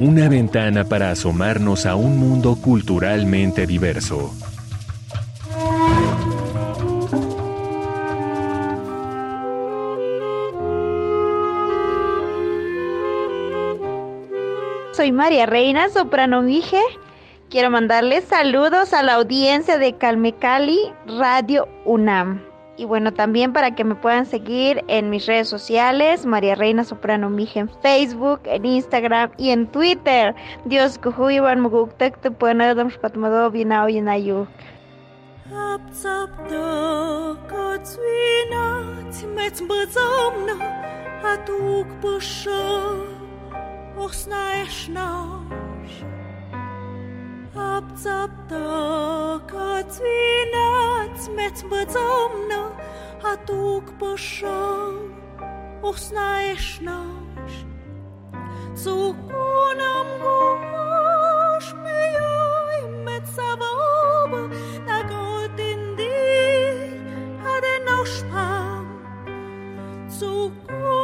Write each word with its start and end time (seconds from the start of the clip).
una 0.00 0.28
ventana 0.28 0.84
para 0.84 1.10
asomarnos 1.10 1.86
a 1.86 1.96
un 1.96 2.18
mundo 2.18 2.56
culturalmente 2.56 3.66
diverso. 3.66 4.32
Soy 14.92 15.12
María 15.12 15.46
Reina, 15.46 15.88
soprano 15.90 16.42
Mije 16.42 16.80
Quiero 17.48 17.70
mandarles 17.70 18.24
saludos 18.24 18.92
a 18.92 19.02
la 19.02 19.14
audiencia 19.14 19.78
de 19.78 19.96
Calmecali 19.96 20.78
Radio 21.06 21.68
UNAM. 21.84 22.45
Y 22.78 22.84
bueno, 22.84 23.12
también 23.12 23.52
para 23.52 23.74
que 23.74 23.84
me 23.84 23.94
puedan 23.94 24.26
seguir 24.26 24.84
en 24.88 25.08
mis 25.08 25.26
redes 25.26 25.48
sociales, 25.48 26.26
María 26.26 26.54
Reina 26.54 26.84
Soprano 26.84 27.30
Mije 27.30 27.60
en 27.60 27.70
Facebook, 27.80 28.40
en 28.44 28.66
Instagram 28.66 29.30
y 29.38 29.50
en 29.50 29.66
Twitter. 29.66 30.34
Dios 30.66 30.98
kuhuiwan 30.98 31.60
muguktek 31.60 32.20
te 32.20 32.30
pueden 32.30 32.60
adam 32.60 32.88
shkatmado 32.88 33.50
binao 33.50 33.88
yinayu. 33.88 34.46
Osna 43.98 44.62
Apțaptă 47.56 48.64
că-ți 49.44 50.00
vineați 50.04 51.30
meți 51.36 51.64
bățămnă, 51.64 52.62
atuk 53.32 53.90
pășă, 53.98 54.92
osna 55.80 56.40
eșnaș. 56.52 57.52
Цукунам 58.82 60.08
гуаш 60.22 61.66
мияй 61.82 62.80
мецавоба 63.06 64.42
на 64.88 64.98
годин 65.10 65.80
дир 65.98 66.76
аденош 67.54 68.12
пам. 68.30 68.84
Цукунам 70.16 70.95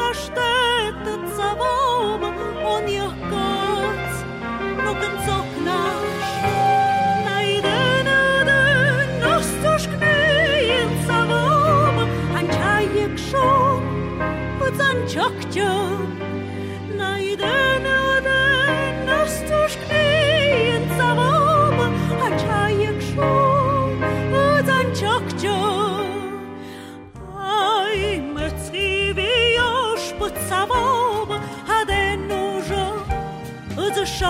за 0.00 0.14
что 0.14 0.59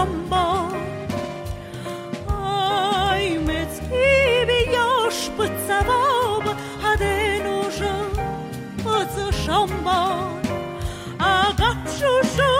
number. 0.00 0.50
I'm 2.28 3.50
it's 3.60 3.78
Ibi 3.80 4.60
Yosh, 4.76 5.28
but 5.36 5.52
Savab 5.66 6.44
Hadenusha, 6.84 7.94
but 8.84 9.08
the 9.16 9.28
Shamba. 9.42 10.00
I 11.18 11.54
got 11.62 12.00
you. 12.00 12.59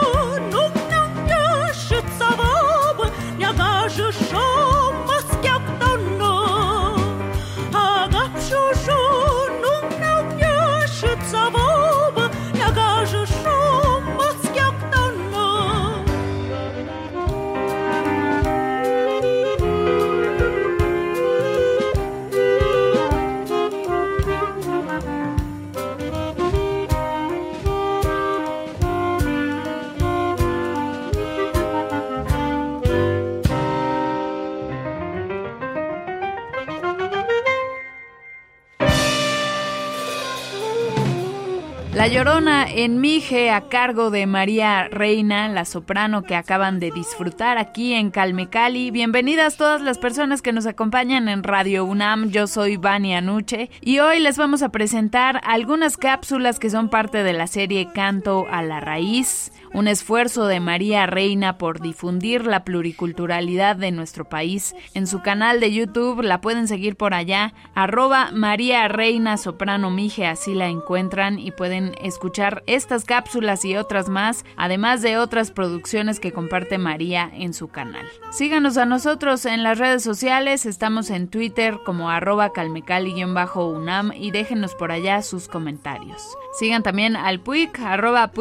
La 41.93 42.07
Llorona 42.07 42.71
en 42.71 43.01
Mije 43.01 43.51
a 43.51 43.67
cargo 43.67 44.11
de 44.11 44.25
María 44.25 44.87
Reina, 44.87 45.49
la 45.49 45.65
soprano 45.65 46.23
que 46.23 46.37
acaban 46.37 46.79
de 46.79 46.89
disfrutar 46.89 47.57
aquí 47.57 47.93
en 47.93 48.11
Calmecali. 48.11 48.91
Bienvenidas 48.91 49.57
todas 49.57 49.81
las 49.81 49.97
personas 49.97 50.41
que 50.41 50.53
nos 50.53 50.65
acompañan 50.65 51.27
en 51.27 51.43
Radio 51.43 51.83
UNAM. 51.83 52.29
Yo 52.29 52.47
soy 52.47 52.77
Vania 52.77 53.17
Anuche 53.17 53.69
y 53.81 53.99
hoy 53.99 54.21
les 54.21 54.37
vamos 54.37 54.63
a 54.63 54.69
presentar 54.69 55.41
algunas 55.43 55.97
cápsulas 55.97 56.59
que 56.59 56.69
son 56.69 56.87
parte 56.87 57.23
de 57.23 57.33
la 57.33 57.47
serie 57.47 57.89
Canto 57.93 58.47
a 58.49 58.61
la 58.61 58.79
Raíz 58.79 59.51
un 59.73 59.87
esfuerzo 59.87 60.47
de 60.47 60.59
María 60.59 61.05
Reina 61.05 61.57
por 61.57 61.79
difundir 61.79 62.45
la 62.45 62.63
pluriculturalidad 62.63 63.75
de 63.75 63.91
nuestro 63.91 64.25
país. 64.25 64.75
En 64.93 65.07
su 65.07 65.21
canal 65.21 65.59
de 65.59 65.73
YouTube 65.73 66.21
la 66.21 66.41
pueden 66.41 66.67
seguir 66.67 66.95
por 66.95 67.13
allá, 67.13 67.53
arroba 67.75 68.31
María 68.33 68.87
Reina 68.87 69.37
Soprano 69.37 69.91
Mije, 69.91 70.27
así 70.27 70.53
la 70.53 70.67
encuentran 70.67 71.39
y 71.39 71.51
pueden 71.51 71.93
escuchar 72.01 72.63
estas 72.67 73.05
cápsulas 73.05 73.63
y 73.65 73.77
otras 73.77 74.09
más, 74.09 74.45
además 74.57 75.01
de 75.01 75.17
otras 75.17 75.51
producciones 75.51 76.19
que 76.19 76.31
comparte 76.31 76.77
María 76.77 77.29
en 77.33 77.53
su 77.53 77.69
canal. 77.69 78.05
Síganos 78.31 78.77
a 78.77 78.85
nosotros 78.85 79.45
en 79.45 79.63
las 79.63 79.77
redes 79.77 80.03
sociales, 80.03 80.65
estamos 80.65 81.09
en 81.09 81.27
Twitter 81.27 81.79
como 81.85 82.09
arroba 82.09 82.51
calmecali-unam 82.51 84.11
y 84.15 84.31
déjenos 84.31 84.75
por 84.75 84.91
allá 84.91 85.21
sus 85.21 85.47
comentarios. 85.47 86.21
Sigan 86.53 86.83
también 86.83 87.15
al 87.15 87.39
Puig, 87.39 87.71
arroba 87.83 88.31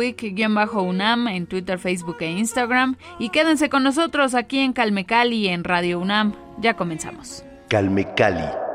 en 1.29 1.47
Twitter, 1.47 1.79
Facebook 1.79 2.17
e 2.21 2.31
Instagram. 2.31 2.97
Y 3.19 3.31
quédense 3.31 3.69
con 3.69 3.83
nosotros 3.83 4.35
aquí 4.35 4.59
en 4.59 4.73
Calmecali 4.73 5.49
en 5.49 5.65
Radio 5.65 5.99
UNAM. 6.01 6.35
Ya 6.59 6.75
comenzamos. 6.75 7.45
Calmecali. 7.69 8.41
Cali. 8.41 8.71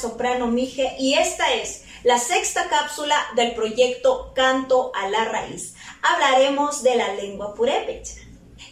Soprano 0.00 0.46
Mije 0.46 0.96
y 0.98 1.14
esta 1.14 1.52
es 1.52 1.84
la 2.04 2.18
sexta 2.18 2.68
cápsula 2.70 3.16
del 3.36 3.54
proyecto 3.54 4.32
Canto 4.34 4.92
a 4.94 5.08
la 5.10 5.26
Raíz. 5.26 5.74
Hablaremos 6.02 6.82
de 6.82 6.96
la 6.96 7.14
lengua 7.14 7.54
purépecha. 7.54 8.14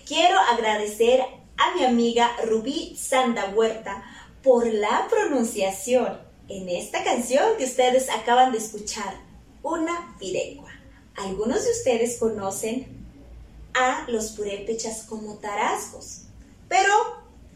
Quiero 0.06 0.38
agradecer 0.38 1.20
a 1.58 1.74
mi 1.74 1.84
amiga 1.84 2.34
Rubí 2.44 2.96
Sanda 2.96 3.52
Huerta 3.54 4.02
por 4.42 4.66
la 4.66 5.06
pronunciación 5.10 6.18
en 6.48 6.70
esta 6.70 7.04
canción 7.04 7.58
que 7.58 7.64
ustedes 7.64 8.08
acaban 8.08 8.52
de 8.52 8.58
escuchar, 8.58 9.14
una 9.62 10.16
pirecua. 10.18 10.70
Algunos 11.16 11.64
de 11.64 11.72
ustedes 11.72 12.16
conocen 12.18 13.06
a 13.74 14.06
los 14.08 14.30
purépechas 14.30 15.02
como 15.02 15.34
tarascos, 15.34 16.22
pero 16.68 16.94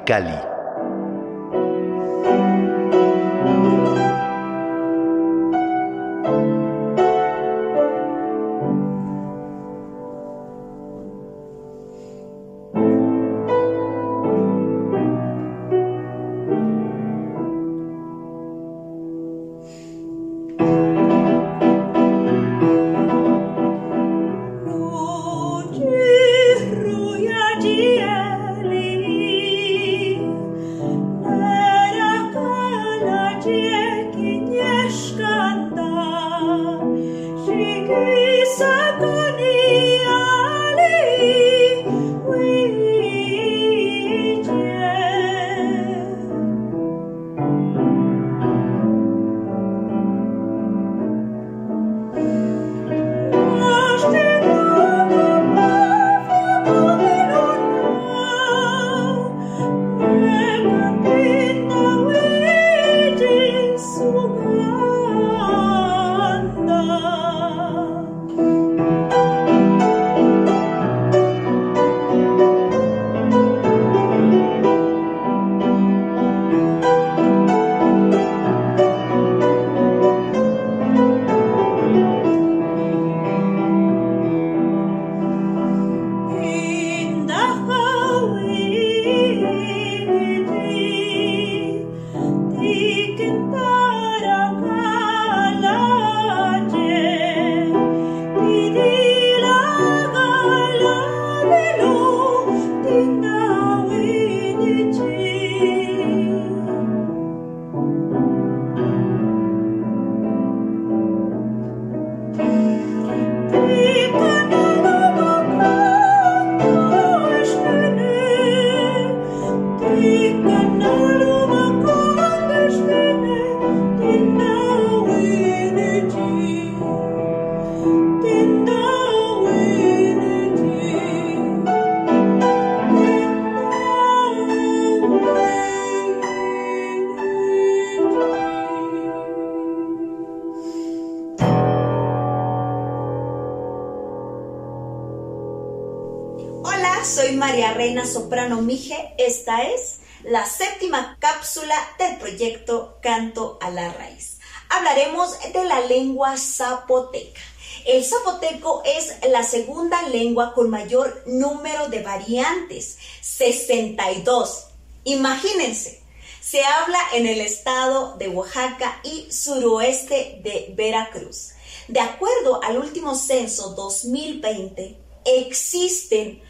Canto 153.02 153.58
a 153.60 153.70
la 153.70 153.92
Raíz. 153.92 154.38
Hablaremos 154.70 155.36
de 155.52 155.64
la 155.64 155.80
lengua 155.80 156.38
zapoteca. 156.38 157.40
El 157.84 158.02
zapoteco 158.02 158.82
es 158.86 159.16
la 159.28 159.42
segunda 159.42 160.00
lengua 160.08 160.54
con 160.54 160.70
mayor 160.70 161.22
número 161.26 161.88
de 161.88 162.02
variantes, 162.02 162.96
62. 163.20 164.68
Imagínense, 165.04 166.02
se 166.40 166.64
habla 166.64 166.98
en 167.12 167.26
el 167.26 167.42
estado 167.42 168.16
de 168.16 168.28
Oaxaca 168.28 169.00
y 169.04 169.30
suroeste 169.30 170.40
de 170.42 170.72
Veracruz. 170.74 171.50
De 171.88 172.00
acuerdo 172.00 172.62
al 172.62 172.78
último 172.78 173.14
censo 173.14 173.74
2020, 173.74 174.96
existen 175.26 176.40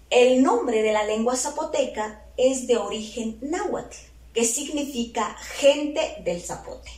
El 0.10 0.44
nombre 0.44 0.82
de 0.82 0.94
la 0.94 1.04
lengua 1.04 1.36
zapoteca 1.36 2.26
es 2.38 2.68
de 2.68 2.78
origen 2.78 3.40
náhuatl, 3.42 3.96
que 4.34 4.46
significa 4.46 5.36
gente 5.58 6.18
del 6.24 6.42
zapote. 6.42 6.92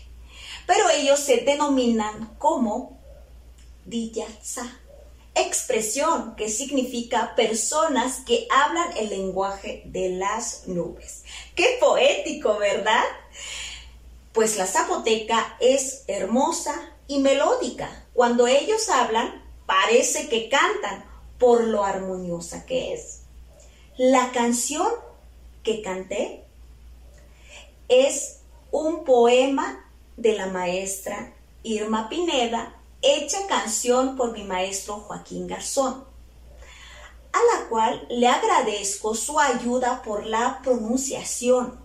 Pero 0.66 0.90
ellos 0.90 1.20
se 1.20 1.38
denominan 1.38 2.36
como 2.38 3.00
Diyatza 3.86 4.82
expresión 5.36 6.36
que 6.36 6.50
significa 6.50 7.36
personas 7.36 8.22
que 8.26 8.48
hablan 8.50 8.96
el 8.98 9.10
lenguaje 9.10 9.84
de 9.86 10.10
las 10.10 10.68
nubes. 10.68 11.24
Qué 11.56 11.78
poético, 11.80 12.58
¿verdad? 12.58 13.04
Pues 14.36 14.58
la 14.58 14.68
zapoteca 14.68 15.56
es 15.62 16.04
hermosa 16.08 16.76
y 17.08 17.20
melódica. 17.20 17.90
Cuando 18.14 18.48
ellos 18.48 18.90
hablan, 18.90 19.42
parece 19.66 20.28
que 20.28 20.50
cantan 20.50 21.06
por 21.40 21.64
lo 21.64 21.86
armoniosa 21.86 22.66
que 22.66 22.94
es. 22.94 23.22
La 23.98 24.34
canción 24.34 24.90
que 25.64 25.82
canté 25.82 26.44
es 27.88 28.42
un 28.72 29.06
poema 29.06 29.90
de 30.18 30.34
la 30.34 30.48
maestra 30.48 31.34
Irma 31.64 32.10
Pineda, 32.10 32.76
hecha 33.02 33.48
canción 33.48 34.18
por 34.18 34.34
mi 34.34 34.44
maestro 34.44 34.98
Joaquín 34.98 35.48
Garzón, 35.48 36.04
a 37.32 37.58
la 37.58 37.70
cual 37.70 38.06
le 38.10 38.28
agradezco 38.28 39.16
su 39.16 39.40
ayuda 39.40 40.02
por 40.04 40.26
la 40.26 40.60
pronunciación 40.62 41.85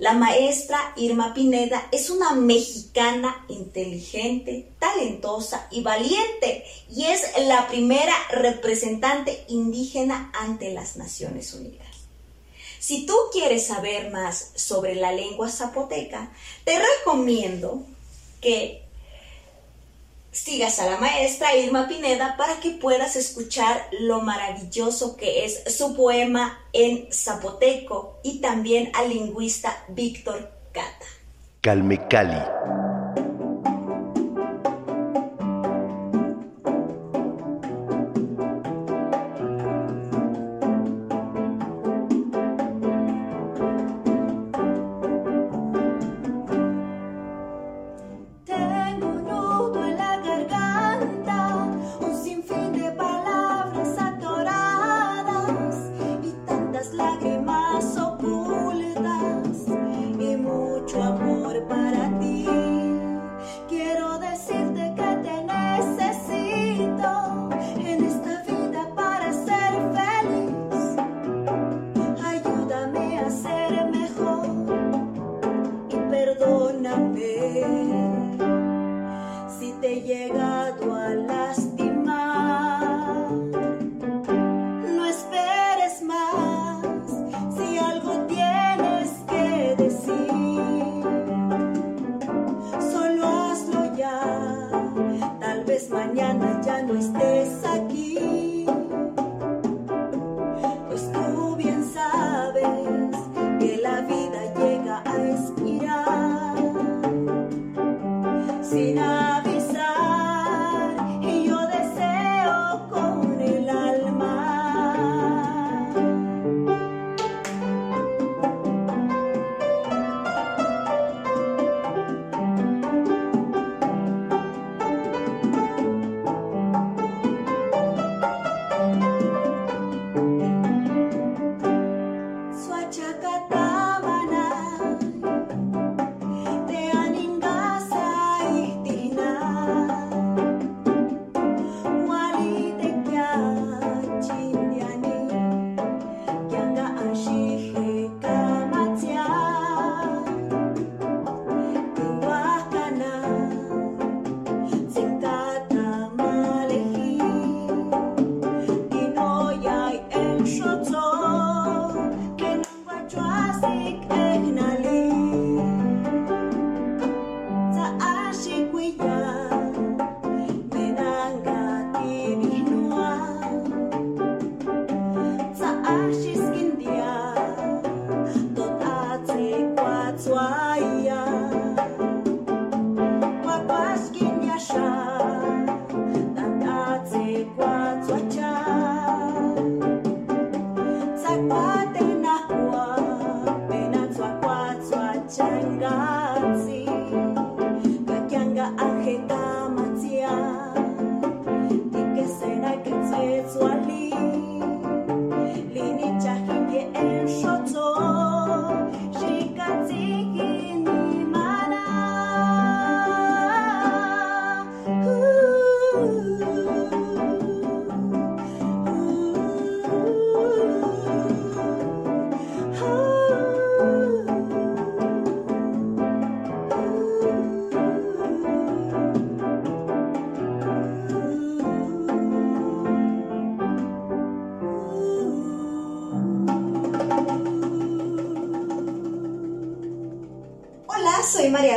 la 0.00 0.14
maestra 0.14 0.94
Irma 0.96 1.34
Pineda 1.34 1.86
es 1.92 2.08
una 2.08 2.32
mexicana 2.32 3.44
inteligente, 3.48 4.72
talentosa 4.78 5.68
y 5.70 5.82
valiente 5.82 6.64
y 6.90 7.04
es 7.04 7.22
la 7.46 7.68
primera 7.68 8.14
representante 8.30 9.44
indígena 9.48 10.32
ante 10.32 10.72
las 10.72 10.96
Naciones 10.96 11.52
Unidas. 11.52 11.86
Si 12.78 13.04
tú 13.04 13.14
quieres 13.30 13.66
saber 13.66 14.10
más 14.10 14.52
sobre 14.54 14.94
la 14.94 15.12
lengua 15.12 15.50
zapoteca, 15.50 16.32
te 16.64 16.78
recomiendo 16.78 17.82
que 18.40 18.82
sigas 20.32 20.78
a 20.78 20.86
la 20.86 20.96
maestra 20.98 21.56
Irma 21.56 21.88
Pineda 21.88 22.36
para 22.36 22.60
que 22.60 22.70
puedas 22.70 23.16
escuchar 23.16 23.88
lo 24.00 24.20
maravilloso 24.20 25.16
que 25.16 25.44
es 25.44 25.76
su 25.76 25.94
poema 25.96 26.58
en 26.72 27.12
zapoteco 27.12 28.20
y 28.22 28.40
también 28.40 28.90
al 28.94 29.08
lingüista 29.08 29.84
Víctor 29.88 30.50
Cata. 30.72 31.06
Calme 31.60 32.06
Cali. 32.08 32.40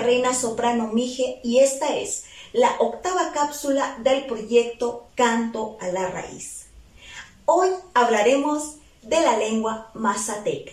Reina 0.01 0.33
Soprano 0.33 0.87
Mije 0.93 1.41
y 1.43 1.59
esta 1.59 1.97
es 1.97 2.23
la 2.53 2.77
octava 2.79 3.33
cápsula 3.33 3.97
del 4.01 4.25
proyecto 4.25 5.07
Canto 5.15 5.77
a 5.81 5.89
la 5.89 6.07
Raíz. 6.07 6.67
Hoy 7.45 7.69
hablaremos 7.93 8.75
de 9.01 9.19
la 9.19 9.37
lengua 9.37 9.91
mazateca. 9.95 10.71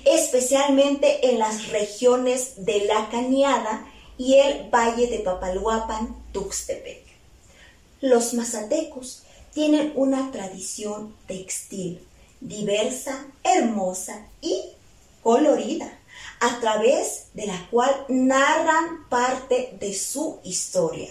especialmente 0.04 1.30
en 1.30 1.38
las 1.38 1.68
regiones 1.68 2.64
de 2.64 2.84
La 2.86 3.08
Cañada 3.10 3.86
y 4.18 4.34
el 4.34 4.70
Valle 4.70 5.08
de 5.08 5.18
Papalhuapan, 5.20 6.16
Tuxtepec. 6.32 7.02
Los 8.00 8.34
mazatecos 8.34 9.22
tienen 9.52 9.92
una 9.96 10.30
tradición 10.32 11.14
textil 11.26 12.06
diversa, 12.42 13.24
hermosa 13.44 14.26
y 14.40 14.62
colorida, 15.22 15.98
a 16.40 16.60
través 16.60 17.28
de 17.34 17.46
la 17.46 17.68
cual 17.70 18.04
narran 18.08 19.08
parte 19.08 19.76
de 19.78 19.94
su 19.94 20.40
historia. 20.42 21.10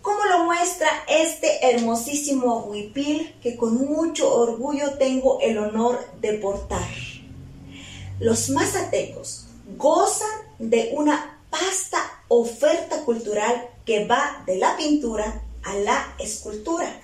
Como 0.00 0.24
lo 0.24 0.44
muestra 0.44 0.88
este 1.08 1.70
hermosísimo 1.70 2.64
huipil 2.64 3.34
que 3.42 3.56
con 3.56 3.86
mucho 3.86 4.32
orgullo 4.32 4.94
tengo 4.98 5.40
el 5.40 5.58
honor 5.58 5.98
de 6.20 6.34
portar. 6.34 6.86
Los 8.20 8.48
mazatecos 8.50 9.46
gozan 9.76 10.28
de 10.58 10.90
una 10.94 11.40
vasta 11.50 11.98
oferta 12.28 13.04
cultural 13.04 13.68
que 13.84 14.06
va 14.06 14.42
de 14.46 14.56
la 14.56 14.76
pintura 14.76 15.42
a 15.62 15.74
la 15.76 16.14
escultura 16.18 17.00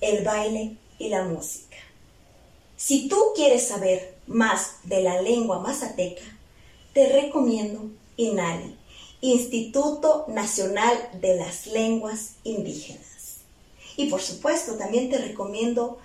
el 0.00 0.24
baile 0.24 0.76
y 0.98 1.08
la 1.08 1.24
música. 1.24 1.76
Si 2.76 3.08
tú 3.08 3.16
quieres 3.34 3.68
saber 3.68 4.18
más 4.26 4.76
de 4.84 5.02
la 5.02 5.22
lengua 5.22 5.60
mazateca, 5.60 6.24
te 6.92 7.08
recomiendo 7.08 7.90
INALI, 8.16 8.76
Instituto 9.22 10.26
Nacional 10.28 11.10
de 11.20 11.36
las 11.36 11.66
Lenguas 11.66 12.34
Indígenas. 12.44 13.38
Y 13.96 14.10
por 14.10 14.20
supuesto, 14.20 14.74
también 14.74 15.08
te 15.08 15.18
recomiendo 15.18 15.98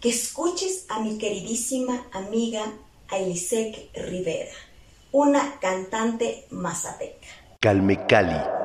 que 0.00 0.10
escuches 0.10 0.84
a 0.88 1.00
mi 1.00 1.16
queridísima 1.16 2.06
amiga 2.12 2.72
Ailisek 3.10 3.90
Rivera, 3.94 4.52
una 5.12 5.58
cantante 5.60 6.44
mazateca. 6.50 7.26
Calme 7.60 8.04
Cali 8.06 8.57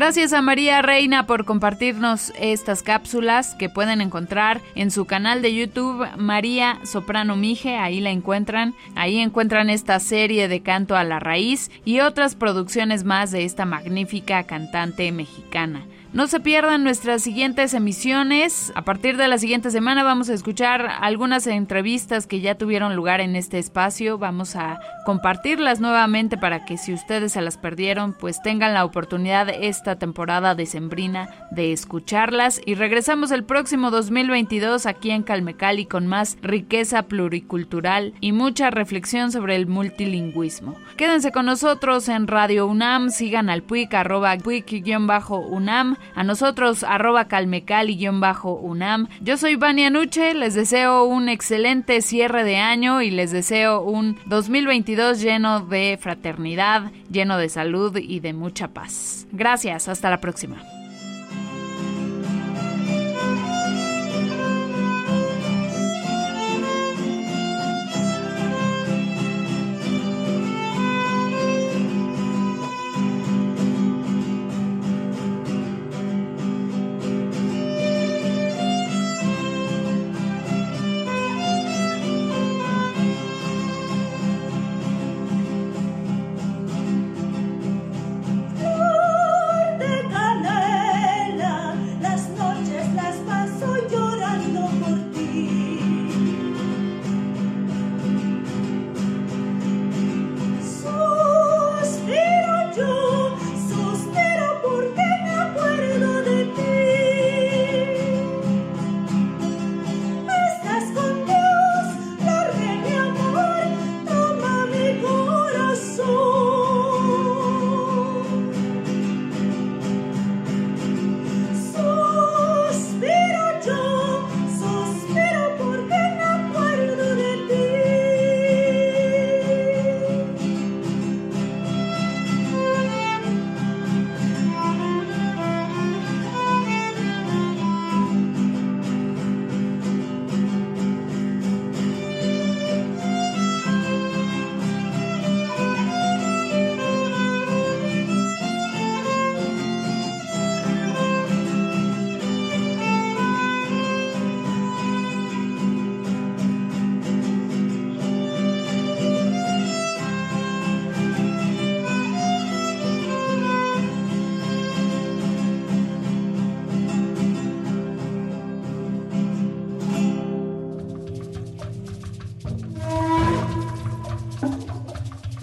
Gracias 0.00 0.32
a 0.32 0.40
María 0.40 0.80
Reina 0.80 1.26
por 1.26 1.44
compartirnos 1.44 2.32
estas 2.40 2.82
cápsulas 2.82 3.54
que 3.54 3.68
pueden 3.68 4.00
encontrar 4.00 4.62
en 4.74 4.90
su 4.90 5.04
canal 5.04 5.42
de 5.42 5.54
YouTube 5.54 6.08
María 6.16 6.78
Soprano 6.84 7.36
Mije, 7.36 7.76
ahí 7.76 8.00
la 8.00 8.08
encuentran, 8.08 8.74
ahí 8.96 9.18
encuentran 9.18 9.68
esta 9.68 10.00
serie 10.00 10.48
de 10.48 10.62
canto 10.62 10.96
a 10.96 11.04
la 11.04 11.20
raíz 11.20 11.70
y 11.84 12.00
otras 12.00 12.34
producciones 12.34 13.04
más 13.04 13.30
de 13.30 13.44
esta 13.44 13.66
magnífica 13.66 14.44
cantante 14.44 15.12
mexicana. 15.12 15.84
No 16.12 16.26
se 16.26 16.40
pierdan 16.40 16.82
nuestras 16.82 17.22
siguientes 17.22 17.72
emisiones. 17.72 18.72
A 18.74 18.82
partir 18.82 19.16
de 19.16 19.28
la 19.28 19.38
siguiente 19.38 19.70
semana 19.70 20.02
vamos 20.02 20.28
a 20.28 20.34
escuchar 20.34 20.88
algunas 21.00 21.46
entrevistas 21.46 22.26
que 22.26 22.40
ya 22.40 22.56
tuvieron 22.56 22.96
lugar 22.96 23.20
en 23.20 23.36
este 23.36 23.60
espacio. 23.60 24.18
Vamos 24.18 24.56
a 24.56 24.80
compartirlas 25.06 25.78
nuevamente 25.78 26.36
para 26.36 26.64
que 26.64 26.78
si 26.78 26.92
ustedes 26.92 27.30
se 27.32 27.40
las 27.40 27.58
perdieron, 27.58 28.12
pues 28.12 28.42
tengan 28.42 28.74
la 28.74 28.84
oportunidad 28.84 29.50
esta 29.50 30.00
temporada 30.00 30.56
decembrina 30.56 31.46
de 31.52 31.72
escucharlas. 31.72 32.60
Y 32.66 32.74
regresamos 32.74 33.30
el 33.30 33.44
próximo 33.44 33.92
2022 33.92 34.86
aquí 34.86 35.12
en 35.12 35.22
Calmecali 35.22 35.86
con 35.86 36.08
más 36.08 36.38
riqueza 36.42 37.04
pluricultural 37.04 38.14
y 38.20 38.32
mucha 38.32 38.70
reflexión 38.70 39.30
sobre 39.30 39.54
el 39.54 39.68
multilingüismo. 39.68 40.74
Quédense 40.96 41.30
con 41.30 41.46
nosotros 41.46 42.08
en 42.08 42.26
Radio 42.26 42.66
UNAM. 42.66 43.10
Sigan 43.10 43.48
al 43.48 43.62
PUIC, 43.62 43.94
arroba 43.94 44.36
PUIC-UNAM 44.36 45.99
a 46.14 46.24
nosotros 46.24 46.84
arroba 46.84 47.26
calmecali-unam. 47.26 49.08
Yo 49.20 49.36
soy 49.36 49.56
Vania 49.56 49.90
Nuche, 49.90 50.34
les 50.34 50.54
deseo 50.54 51.04
un 51.04 51.28
excelente 51.28 52.02
cierre 52.02 52.44
de 52.44 52.56
año 52.56 53.02
y 53.02 53.10
les 53.10 53.30
deseo 53.30 53.82
un 53.82 54.18
2022 54.26 55.20
lleno 55.20 55.60
de 55.60 55.98
fraternidad, 56.00 56.90
lleno 57.10 57.38
de 57.38 57.48
salud 57.48 57.96
y 57.96 58.20
de 58.20 58.32
mucha 58.32 58.68
paz. 58.68 59.26
Gracias, 59.32 59.88
hasta 59.88 60.10
la 60.10 60.20
próxima. 60.20 60.79